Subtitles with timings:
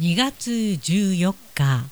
[0.00, 1.84] 2月14日。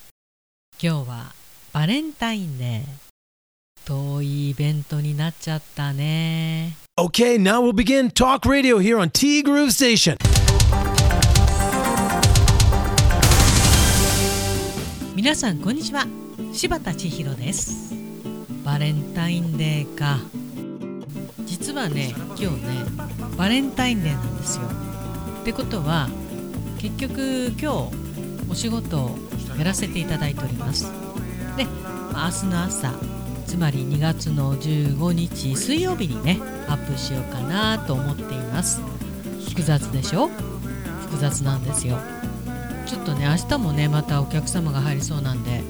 [0.82, 1.32] 今日は
[1.72, 3.86] バレンタインデー。
[3.86, 6.76] 遠いイベントになっちゃったね。
[6.99, 10.17] Okay, now we'll begin talk radio here on T Groove Station.
[15.14, 16.05] 皆さんこんにちは。
[16.53, 17.95] 柴田千尋です。
[18.64, 20.19] バレンタインデーか。
[21.45, 22.84] 実はね今日ね
[23.39, 24.64] バレンタインデーなんですよ。
[25.43, 26.09] ってことは
[26.83, 27.67] 結局今日
[28.51, 29.17] お仕事を
[29.57, 30.91] やらせていただいております。
[31.56, 32.93] で、明日の朝
[33.47, 38.80] つまり2月の15日水曜日にねアップしようかなと思っています。
[39.48, 40.29] 複雑でしょ？
[41.03, 41.98] 複雑なんですよ。
[42.87, 45.62] ちょっとね明日もねまたお客様が入りそうなんで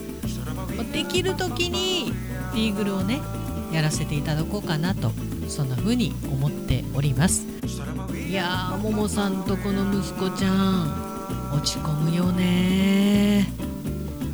[0.95, 2.15] できる時に
[2.55, 3.21] ビーグルをね
[3.71, 5.13] やらせていただこうかなと
[5.47, 7.45] そんな風に思っております。
[8.27, 11.12] いやーももさんとこの息子ちゃん。
[11.53, 13.47] 落ち込むよね。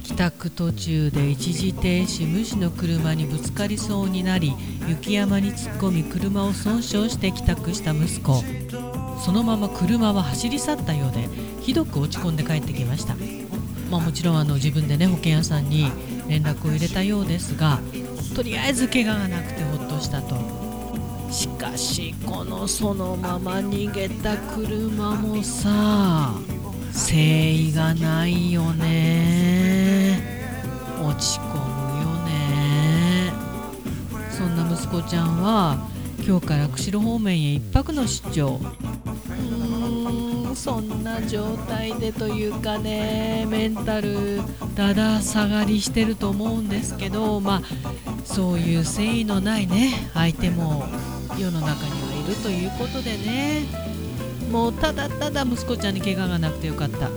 [0.05, 4.55] 帰宅途中で一時停止無視の車にぶつかりそうになり
[4.88, 8.43] 雪山に突っ込み車を損傷して帰宅した息子。
[9.25, 11.29] そのまま車は走り去ったようで
[11.60, 13.16] ひどく落ち込んで帰ってきました。
[13.91, 15.91] まあもちろんあの自分でね保険屋さんに
[16.29, 17.80] 連絡を入れたようですが
[18.35, 20.37] とりあえず怪我がなくてほっとしたと。
[21.30, 26.35] しかしこのそのまま逃げた車もさ
[26.99, 30.21] 誠意がないよね。
[31.01, 33.32] 落ち込むよね。
[34.30, 35.79] そんな息子ちゃんは
[36.26, 38.60] 今日から釧路方面へ一泊の出張。
[39.30, 44.41] うんそんな状態でというかねメンタル
[44.74, 50.85] だだ下がりしてると思うんですけどまあそういう誠意のないね相手も
[51.38, 53.98] 世の中にはいるということでね。
[54.51, 57.10] もうただただ息子ちゃんに怪我がなくてよかった。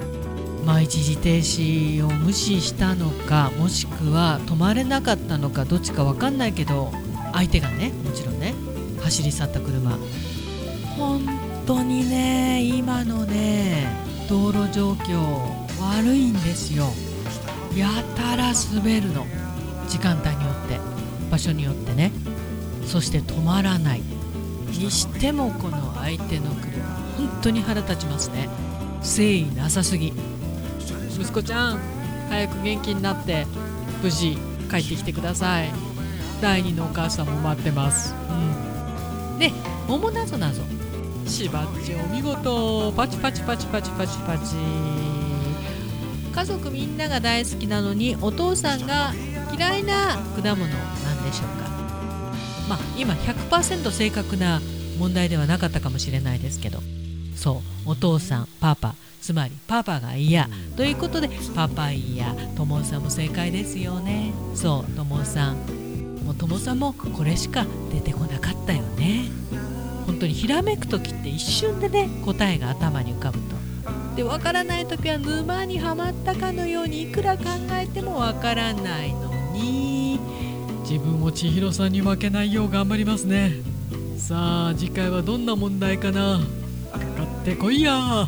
[0.66, 6.92] まあ一時停止を無視したのかもしくは止まれなかったのかどっちか分かんないけど
[7.34, 8.54] 相手がねもちろんね
[9.02, 9.98] 走り去った車。
[10.98, 11.28] 本
[11.66, 13.88] 当にね今のね
[14.30, 15.20] 道路状況
[15.80, 16.86] 悪いんですよ。
[17.76, 19.26] やたら滑るの。
[19.88, 20.80] 時間帯によって
[21.32, 22.12] 場所によってね。
[22.86, 24.02] そして止まらない。
[24.72, 26.84] にしてもこの相手の車
[27.18, 28.50] 本当に腹立ちますね。
[28.98, 30.14] 誠意なさすぎ。
[31.20, 31.80] 息子ちゃん
[32.30, 33.46] 早く元気になって
[34.02, 34.38] 無事
[34.70, 35.72] 帰ってきてください。
[36.42, 38.16] 第二のお母さんも待ってます。
[38.30, 39.40] うん。
[39.40, 39.52] で
[39.88, 40.64] 桃なぞなぞ。
[41.28, 42.92] しばっちお見事。
[42.96, 44.56] パチパチパチパチパチパチ。
[46.34, 49.14] 家族みんなが大好きなのにお父さんが
[49.56, 51.81] 嫌いな果物なんでしょうか。
[52.72, 54.62] まあ今100%正確な
[54.98, 56.80] 問題ではなかったかもしれないですけど。
[57.36, 60.48] そうお父さんパパつまりパパが嫌。
[60.78, 64.32] ということでパパイヤともさんも正解ですよね。
[64.56, 65.58] そうともさん。
[66.24, 69.26] もうともさんもこれしか出てこなかったよね。
[70.06, 74.16] 本当にひらめく時って一瞬でね答えが頭に浮かぶと。
[74.16, 77.44] でわからない時は沼にはまったかのようにいくら考
[77.74, 80.01] えてもわからないのに。
[80.92, 83.54] 自分も千尋さんに負けないよう頑張りますね。
[84.18, 86.42] さあ次回はどんな問題かな？
[86.92, 88.28] かかってこいや。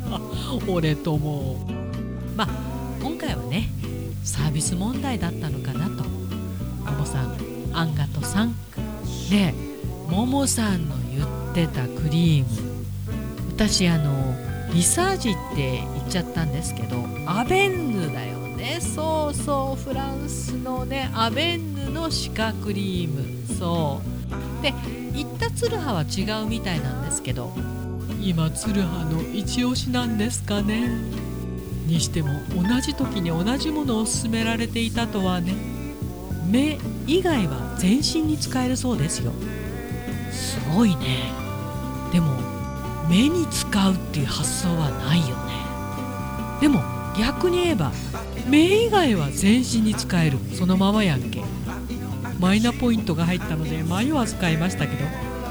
[0.66, 1.68] 俺とも。
[2.34, 2.48] まあ
[3.02, 3.68] 今回はね
[4.24, 6.04] サービス問題だったのかなと。
[6.90, 7.36] ももさん
[7.74, 8.54] アンガトさん。
[9.28, 9.52] で
[10.08, 12.48] ももさんの言ってたクリーム。
[13.54, 14.34] 私あの
[14.72, 17.97] リサージって言っちゃったんですけどアベンヌ
[18.68, 18.80] ね。
[18.80, 23.56] そうそうフランスのねアベンヌのシカクリーム。
[23.58, 24.00] そ
[24.60, 24.62] う。
[24.62, 24.74] で
[25.12, 27.52] 言ったツルハは違うみたいなんですけど。
[28.20, 30.88] 今ツルハの一押しなんですかね。
[31.86, 35.54] にしても同じ時に同じものを勧められていたとはね。
[36.46, 39.32] 目以外は全身に使えるそうですよ。
[40.32, 41.32] すごいね。
[42.12, 42.32] でも
[43.08, 45.52] 目に使うっていう発想はないよね。
[46.60, 47.92] でも逆に言えば
[48.46, 51.42] 目以外は全身に使えるそのままやんけ。
[52.38, 55.04] マイナポイントが入ったので迷わず買いましたけど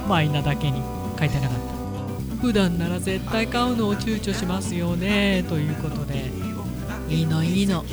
[0.07, 0.81] マイナだけに。
[1.19, 2.35] 書いてなかった。
[2.41, 5.43] 普段なら絶対買うのを躊躇しますよね。
[5.49, 6.31] ということで。
[7.09, 7.83] いいのいいの。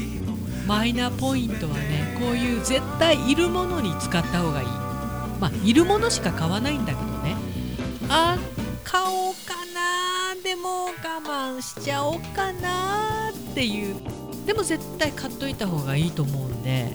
[0.67, 4.67] マイナポイントはねこういう絶対いるものに使った方がいい。
[5.41, 7.37] まあいるものしか買わないんだけどね。
[8.09, 8.37] あ
[8.85, 10.93] 買おうかなでも我
[11.23, 13.04] 慢しちゃおうかな
[13.55, 13.95] っていう。
[14.47, 16.93] でも絶対買っといた方がいいと思うんで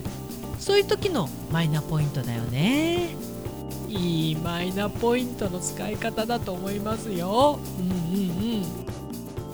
[0.59, 3.15] そういう時のマイナポイントだよね。
[3.87, 7.59] いいマイナポイントの使い方だと思いますよ。
[7.79, 8.29] うんうん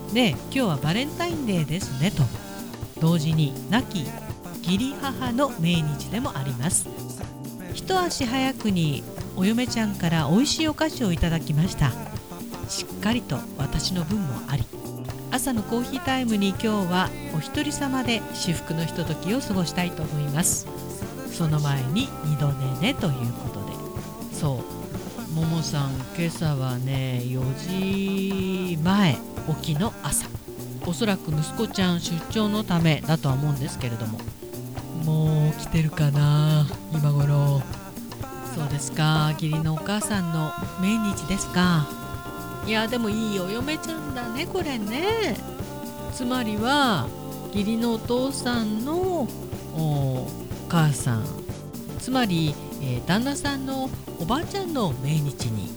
[0.08, 0.14] うん。
[0.14, 2.24] で今日はバレンタインデーですねと。
[3.00, 4.06] 同時に亡き
[4.64, 6.90] 義理母の命日でもあります。
[7.74, 9.04] 一足早くに
[9.38, 11.94] お嫁ちゃんから美味しいお菓子をいただきました。
[12.68, 14.66] しっかりと私の分もあり
[15.36, 20.66] 朝のコーヒータイムに今日はお一人様で至福のひとときを過ごしたいと思います。
[21.30, 23.74] その前に二度寝ねということで。
[24.34, 24.64] そ
[25.30, 25.34] う。
[25.34, 29.18] ももさん今朝はね4時前
[29.62, 30.30] 起きの朝。
[30.86, 34.20] おそらく息子ちゃん出張のためだとは思うんですけれども。
[35.04, 37.62] もう来てるかな今頃。
[38.56, 39.32] そうですか。
[39.34, 42.05] 義理のお母さんの命日ですか
[42.66, 45.36] いやでもいいお嫁ちゃんだねこれね。
[46.14, 47.08] つまりは
[47.54, 49.28] 義理のお父さんの
[49.76, 50.28] お
[50.68, 51.26] 母さん。
[52.00, 53.90] つまり、えー、旦那さんの
[54.20, 55.70] おばあちゃんの命日に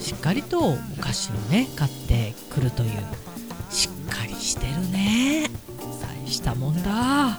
[0.00, 2.90] しっかりとお菓子をね買ってくるという。
[3.70, 5.48] しっかりしてるね。
[6.24, 7.38] 大したもんだ。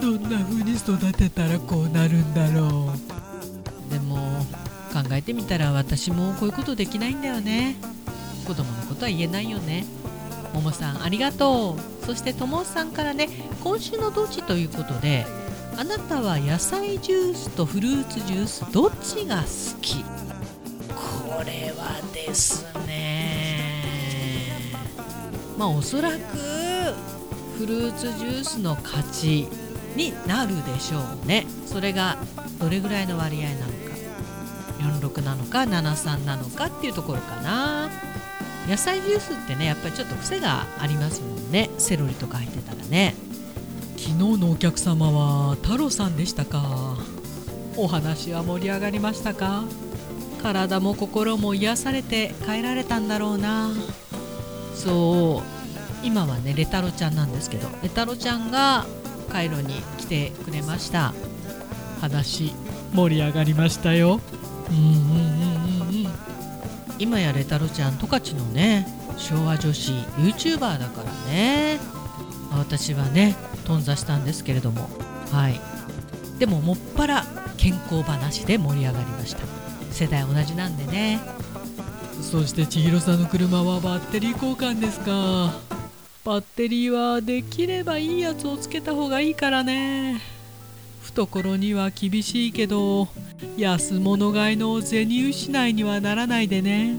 [0.00, 3.90] どんな風に育てたらこうなるんだろう。
[3.90, 4.44] でも
[4.92, 7.76] 考えてみたら私もこういうことできないんだよね
[8.42, 9.84] 子供のことは言えないよね。
[10.52, 12.04] ももさんありがとう。
[12.06, 13.28] そしてともさんからね
[13.62, 15.24] 今週のどっちということで
[15.78, 20.04] あなたは野菜ジュースとフルーツジュースどっちが好き？
[20.04, 23.84] これはですね。
[25.56, 26.16] まあおそらく
[27.56, 29.48] フルーツジュースの勝ち
[29.96, 31.46] になるでしょうね。
[31.66, 32.18] それが
[32.58, 33.72] どれぐらいの割合なのか。
[35.00, 37.88] 46なのか73なのかっていうところかな。
[38.68, 41.70] 野菜ジュースってねやっぱりちょっと癖がありますもんね。
[41.78, 43.14] セロリとか入ってたらね。
[43.96, 46.96] 昨日のお客様は太郎さんでしたか？
[47.76, 49.64] お話は盛り上がりましたか？
[50.42, 53.70] 体も心も癒されて帰られたんだろうな。
[54.74, 56.06] そう。
[56.06, 58.86] 今はねレタロちゃんなんですけどレタロちゃんが
[59.30, 61.14] カイロに来てくれました。
[62.00, 62.52] 話
[62.92, 64.20] 盛り上がりましたよ。
[64.70, 64.92] うんうんうん。
[64.92, 65.51] うんうん
[67.02, 71.80] 今やレタロちゃん十勝のね昭和女子 YouTuber だからね。
[72.52, 73.34] 私はね
[73.64, 74.88] 頓挫したんですけれども。
[75.32, 75.60] はい。
[76.38, 77.24] でももっぱら
[77.56, 79.40] 健康話で盛り上がりました。
[79.90, 81.18] 世代同じなんでね。
[82.20, 85.52] そして千尋さんの車はバッテリー交換ですか。
[86.24, 90.20] バッテリーはできればいいやつをつけた方がいいからね。
[91.02, 93.08] 懐には厳しいけど。
[93.56, 96.96] 安物買いの銭失いにはならないでね。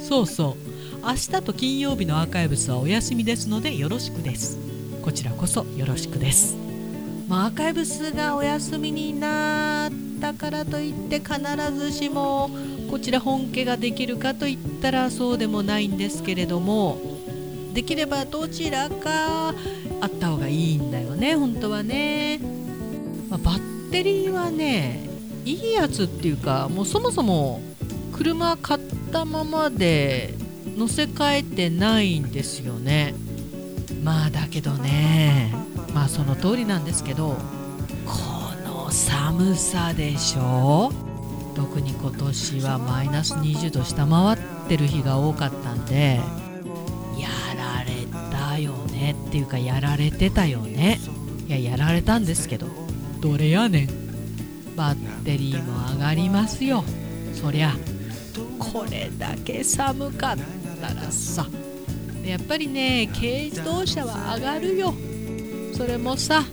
[0.00, 0.66] そうそう。
[1.06, 4.58] 明日と金曜日のアーカイブスはお休みですのでよろしくです。
[5.02, 6.56] こちらこそよろしくです。
[7.28, 11.40] まあ、アーカイブスがお休みになったからといって必
[11.72, 12.50] ずしも
[12.88, 16.98] こちら本家ができるかといったらそうでもないんですけれども
[17.74, 22.38] できればどちらかあった方がいいんだよね本当はね、
[23.28, 25.05] まあ、バッテリーはね
[25.46, 27.62] いいやつっていうかもうそもそも
[28.12, 28.80] 車買っ
[29.12, 30.34] たままで
[30.76, 33.14] 乗せ替えてないんですよね。
[34.02, 35.54] まあだけどね。
[35.94, 37.36] まあその通りなんですけど
[38.04, 38.12] こ
[38.64, 40.92] の寒さでしょ。
[41.54, 44.38] 特に今年はマイナス20度下回っ
[44.68, 46.20] てる日が多かったんで
[47.18, 50.98] やられたよねっていうかやられてたよね。
[51.46, 52.66] いややられたんですけど。
[53.20, 54.05] どれやねん。
[54.76, 56.84] バッテリーも上がりますよ。
[57.32, 57.74] そりゃ
[58.58, 60.36] これだけ寒かっ
[60.80, 61.46] たらさ。
[62.24, 64.94] やっぱりね軽自動車は上がるよ。
[65.72, 66.44] それもさ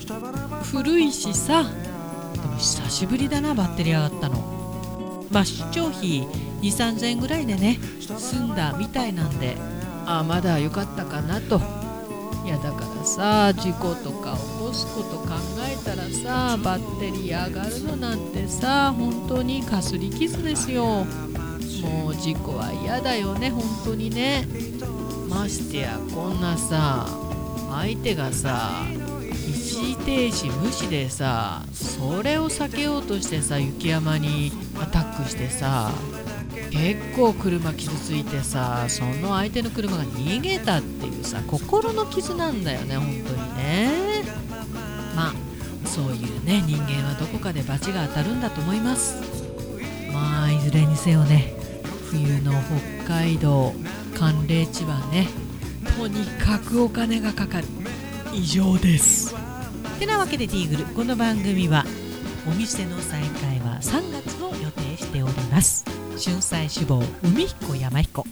[0.71, 1.63] 古いしさ。
[1.63, 5.27] でも久しぶりだなバッテリー上がったの。
[5.29, 6.27] まあ出張費
[6.61, 9.57] 23000円ぐらいでね済んだみたいなんで。
[10.05, 11.61] あまだ良かったかなと。
[12.43, 21.05] いやだからさ事故とか起こすこと考えたらさバッテリー上がるのなんてさ本当にかすり傷ですよ。
[21.83, 24.45] もう事故は嫌だよね本当にね。
[25.29, 27.07] ましてやこんなさ
[27.71, 28.83] 相手がさ
[29.31, 35.91] 一時停止無視でさそれを避けようとしてさ雪山にアタックしてさ
[36.73, 44.23] 結構車傷ついてさその相手の車が逃げたっていうさ心の傷なんだよね本当にね。
[45.15, 45.33] まあ
[45.85, 49.21] そういうね人間はどこかで罰が当たるんだと思います。
[50.11, 51.53] まあいずれにせよね
[52.09, 52.51] 冬の
[53.05, 53.73] 北海道
[54.15, 55.27] 寒冷地はね
[55.97, 57.67] とにかくお金がかかる。
[58.33, 59.35] 以上です。
[59.99, 61.85] てなわけでティーグルこの番組は
[62.47, 66.02] お店の再開は3月を予定しております。
[66.17, 68.25] 春菜志望海彦山彦。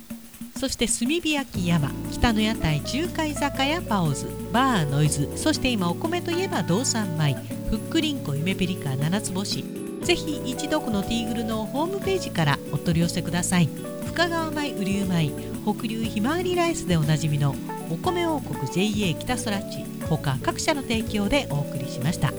[0.59, 5.29] そして炭火焼き山北の屋台中華居酒屋パオズバーノイズ。
[5.35, 7.33] そして今お米といえば道産米
[7.69, 9.65] ふっくりんこ夢ピリカ七つ星。
[10.03, 13.69] ぜひ一度このティーグルのホームページからお取り寄せください。
[14.07, 15.31] 深川米雨竜米
[15.63, 17.55] 北流ひまわりライスでおなじみの
[17.89, 22.31] お米王国 JA 北空地他各社の提供でお送りしました。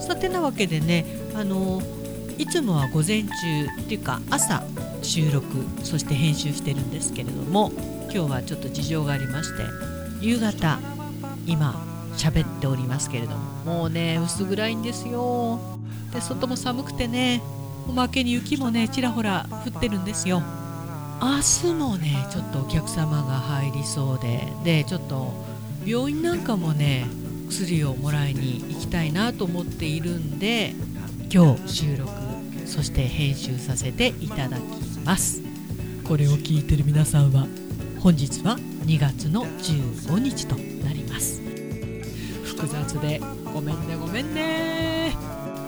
[0.00, 1.82] さてなわけでねあの
[2.38, 3.28] いつもは午前中
[3.82, 4.62] っていうか朝
[5.02, 5.44] 収録
[5.82, 7.72] そして編集してるんですけれども
[8.04, 9.64] 今日はちょっと事情がありまして
[10.20, 10.78] 夕方
[11.46, 11.84] 今
[12.16, 15.60] 喋っておりますけれどももうね薄暗いんですよ。
[16.12, 17.42] で外も寒くてね
[17.88, 20.42] おまけに雪もねちらほら降ってるんですよ。
[21.20, 25.32] 明日もねちょっとお客様が入りそうででちょっと
[25.84, 27.06] 病院なんかもね
[27.48, 30.74] 薬をもらいに行きたいなと思っているんで
[31.32, 32.27] 今日収録
[32.68, 34.62] そして編集させていただき
[35.04, 35.42] ます。
[36.04, 37.46] これを聞いてる皆さんは
[37.98, 41.40] 本日は2月の15日となります。
[42.44, 43.20] 複雑で
[43.52, 45.16] ごめんねごめんね。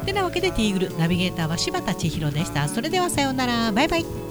[0.05, 2.69] てなわけでティーグルナビゲーターは柴田千尋でした。
[2.69, 3.73] それではさようなら。
[3.73, 4.30] バイバイ